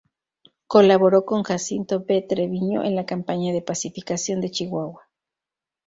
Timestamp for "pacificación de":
3.61-4.49